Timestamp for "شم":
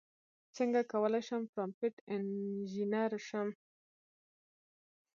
1.27-1.41, 3.27-3.47